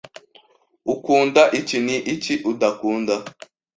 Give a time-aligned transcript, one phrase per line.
[0.93, 1.77] Ukunda iki?
[1.85, 3.15] Ni iki udakunda?